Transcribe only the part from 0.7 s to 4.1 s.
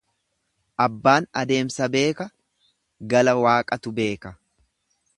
Abbaan adeemsa beeka gala Waaqatu